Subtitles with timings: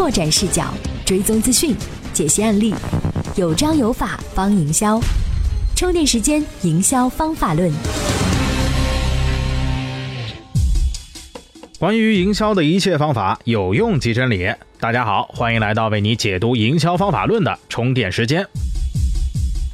[0.00, 0.64] 拓展视角，
[1.04, 1.76] 追踪资讯，
[2.14, 2.74] 解析案例，
[3.36, 4.98] 有章有法帮营销。
[5.76, 7.70] 充电时间，营销方法论。
[11.78, 14.50] 关于营销的一切方法，有用即真理。
[14.78, 18.48] 大家好，欢迎来到为你解读营销方法论的充电时间。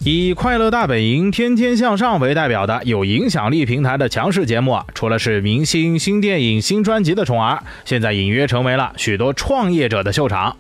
[0.09, 10.57] 以《快乐大本营》《天天向上》为代表的有影响力平台的强势节目啊，除了是明星、新电影、新专辑的宠儿，现在隐约成为了许多创业者的秀场。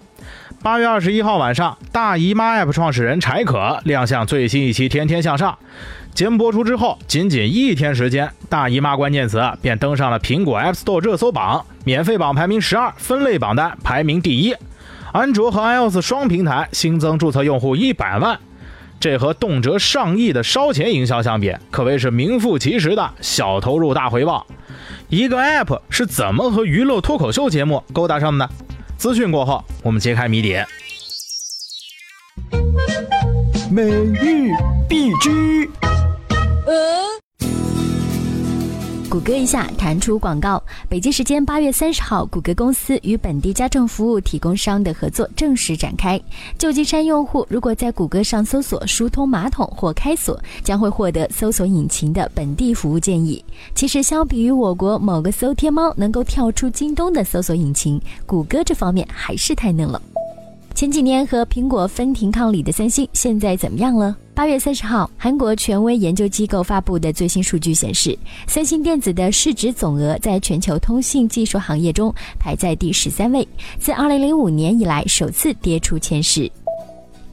[0.64, 5.52] 八月二十一号晚上，大姨妈 App 创始人柴可亮相最新一期《天天向上》
[6.12, 14.56] 节目播出之后，仅仅一天时间，大姨妈关键词便登上了苹果 App Store 热搜榜，免费榜排名十二，分类榜单排名第一。
[15.12, 18.36] 安卓和 iOS 双平台新增注册用户一百万。
[18.98, 24.46] 这和动辄上亿的烧钱营销相比，可谓是名副其实的小投入大回报。
[25.08, 28.50] 一个 App 是怎么和娱乐脱口秀节目勾搭上的呢？
[28.96, 30.56] 资讯过后，我们揭开谜底。
[33.70, 34.52] 美玉
[34.88, 35.68] 必知。
[39.16, 40.62] 谷歌一下弹出广告。
[40.90, 46.20] 北京时间八月三十号，谷歌公司与本地家政服务提供商的合作正式展开。
[46.58, 53.42] 旧金山用户如果在谷歌上搜索“疏通马桶”或“开锁”，将会获得搜索引擎的本地服务建议。
[53.74, 59.98] 其实，相比于我国某个搜天猫能够跳出京东的搜索引擎，谷歌这方面还是太嫩了。
[60.74, 64.14] 前几年和苹果分庭抗礼的三星，现在怎么样了？
[64.36, 73.48] 八月三十号，韩国权威研究机构发布的最新数据显示，三星电子的市值总额在全球通信技术行业中排在第十三位，
[73.78, 76.52] 自二零零五年以来首次跌出前十。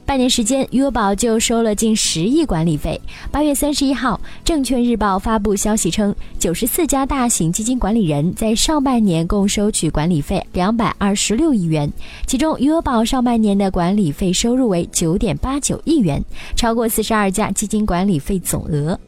[0.06, 3.00] 半年时间，余额宝就收了近十亿管理费。
[3.30, 11.90] 八月三十一号，证券日报发布消息称，九十四家大型基金管理人在上半年共收取管理费两百二十六亿元，
[12.26, 16.22] 其中余额宝上半年的管理费收入为九点八九亿元，
[16.54, 18.98] 超过四十二家基金管理费总额。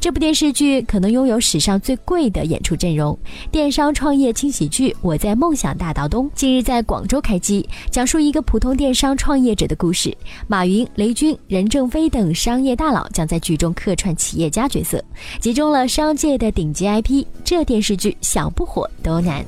[0.00, 3.16] 这部电视剧可能拥有史上最贵的演出阵容。
[3.50, 10.16] 电商创业轻喜剧《我在梦想大道东》近日在广州开机，讲述一个普通电商创业者的故事。
[10.48, 15.02] 马云、雷军、任正非等商业大佬将在剧中客串企业家角色，
[15.40, 17.24] 集中了商界的顶级 IP。
[17.44, 19.44] 这电视剧想不火都难。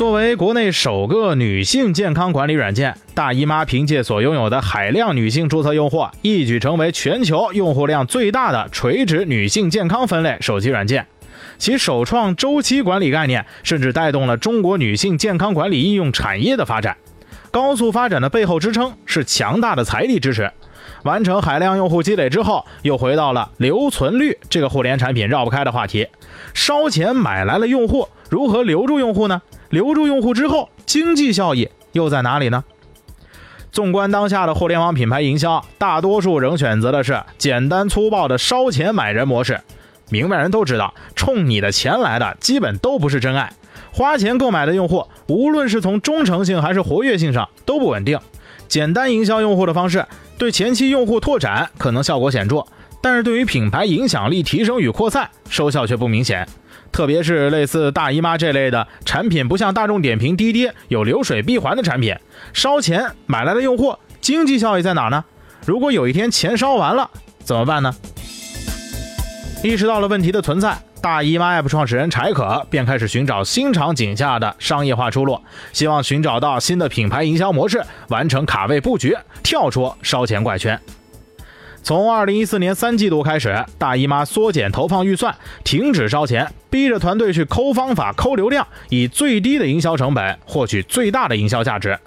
[0.00, 11.06] 作为国内首个女性健康管理软件，大姨妈凭借所拥有的海量女性注册用户，一举成为全球用户量最大的垂直女性健康分类手机软件。
[11.58, 16.96] 其首创周期管理概念，甚至带动了中国女性健康管理应用产业的发展。
[17.50, 20.50] 高速发展的背后支撑是强大的财力支持。
[21.02, 26.08] 完成海量用户积累之后，又回到了留存率这个互联产品绕不开的话题：
[26.54, 29.42] 烧钱买来了用户，如何留住用户呢？
[29.70, 32.62] 留住用户之后，经济效益又在哪里呢？
[33.72, 39.60] 纵观当下的互联网品牌营销，大多数仍选择的是简单粗暴的烧钱买人模式。
[40.10, 43.52] 明白人都知道，冲你的钱来的基本都不是真爱。
[43.92, 48.18] 花钱购买的用户，无论是从忠诚性还是活跃性上都不稳定。
[48.66, 50.04] 简单营销用户的方式，
[50.36, 52.64] 对前期用户拓展可能效果显著，
[53.00, 56.48] 但是对于品牌影响力提升与扩散，收效却不明显。
[56.92, 62.14] 特别是类似大姨妈这类的产品，不像大众点评、滴滴有流水闭环的产品，
[62.52, 65.24] 烧钱买来的用户，经济效益在哪呢？
[65.66, 67.10] 如果有一天钱烧完了，
[67.44, 67.94] 怎么办呢？
[69.62, 75.38] 意识到了问题的存在，大姨妈 App 创始人柴可便开始寻找新场景下的商业化出路，
[75.72, 80.80] 希望寻找到新的品牌营销模式，完成卡位布局，跳出烧钱怪圈。
[81.82, 91.98] 从二零一四年三季度开始，大姨妈缩减投放预算，停止烧钱，逼着团队去抠方法、抠流量，以最低的营销成本获取最大的营销价值。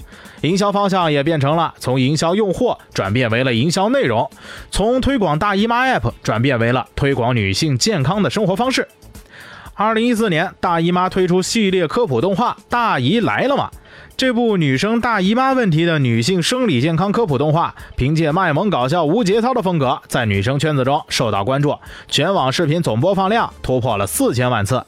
[0.41, 4.29] 营销方向也变成了从营销用货转变为了营销内容，
[4.71, 8.87] 从推广大姨妈 App 转变为了推广女性健康的生活方式。
[9.75, 13.71] 二零一四年，大姨妈推出系列科普动画《大姨来了吗》。
[14.15, 21.75] 这部女生大姨妈问题的女性生理健康科普动画，凭借卖萌搞笑、无节操的风格，在女生圈子中受到关注，
[22.07, 24.85] 全网视频总播放量突破了四千万次。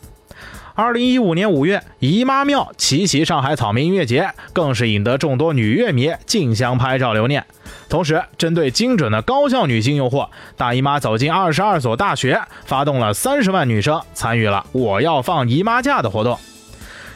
[0.75, 7.43] 二零一五年五月，姨妈庙奇袭上海草莓音乐节，更是引得众多女乐迷竞相拍照留念。
[7.87, 10.25] 同时，针对精准的高校女性用户，
[10.57, 16.37] 大姨妈走进二十二所大学，发动了三十万女生参与了“我要放姨妈假”的活动。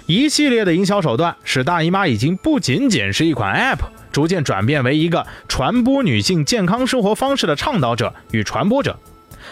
[0.06, 3.80] 一系列的营销手段使大姨妈已经不仅仅是一款 App，
[4.12, 8.98] 逐渐转变为一个传播女性健康生活方式的倡导者与传播者。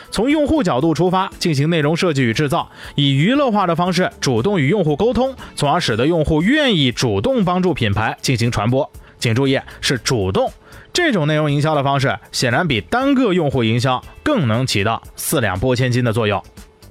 [0.09, 8.89] 从用户角度出发，进行内容设计与制造，以娱乐化的方式主动与用户沟通，从而使得用户愿意主动帮助品牌进行传播。
[9.19, 10.51] 请注意，是主动。
[10.97, 16.43] 这种内容营销的方式，显然比单个用户营销更能起到四两拨千斤的作用。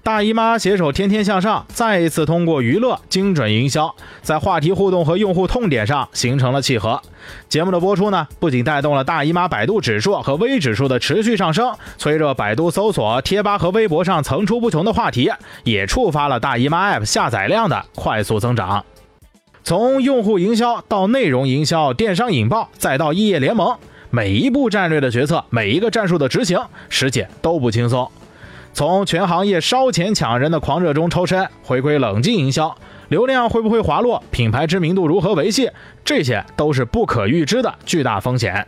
[0.04, 3.92] 大姨妈携手天天向上，再一次通过娱乐精准营销，
[4.22, 7.02] 在话题互动和用户痛点上形成了契合。
[7.48, 15.32] 节目的播出呢，不仅带动了大姨妈百度指数和微指数的持续上升，催热百度搜索、贴吧和微博上层出不穷的话题，
[15.64, 18.84] 也触发了大姨妈 App 下载量的快速增长。
[19.64, 23.76] 从用户营销到内容营销、电商引爆，再到异业联盟，
[24.10, 26.58] 每一步战略的决策，每一个战术的执行，
[26.88, 28.10] 实际都不轻松。
[28.72, 32.76] 从全行业烧钱抢人的狂热中抽身，回归冷静营销，
[33.08, 34.22] 流量会不会滑落？
[34.30, 35.70] 品牌知名度如何维系？
[36.04, 38.66] 这些都是不可预知的巨大风险。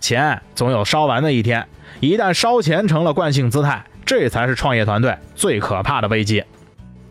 [0.00, 1.66] 钱总有烧完的一天，
[2.00, 6.42] 一旦烧钱成了惯性姿态，这才是创业团队最可怕的危机。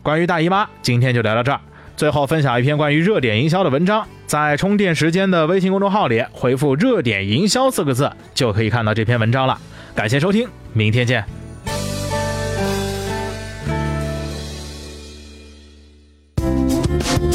[0.02, 1.60] 关于大姨妈，今天就聊到这儿。
[1.96, 9.56] 最后分享一篇关于热点营销的文章，在充电时间的微信公众号里回复“热点营销”四个字，就可以看到这篇文章了。
[9.94, 11.24] 感谢收听，明天见。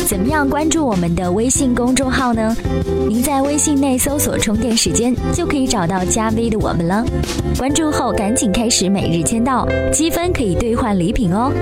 [0.05, 2.53] 怎么样关注我们的微信公众号呢？
[3.07, 7.05] 您在微信内搜索“充电时间”，就可以找到加 V 的我们了。
[7.57, 11.53] 关注后赶紧开始每日签到，积分可以兑换礼品哦。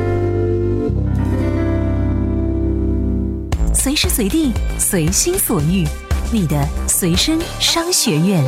[3.81, 5.87] 随时随地，随心所欲，
[6.33, 8.43] 你的随身商学院。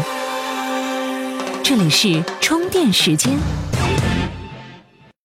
[1.63, 3.39] 这里是充电时间。